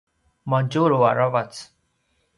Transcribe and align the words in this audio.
madjulu 0.51 0.99
aravac 1.11 1.53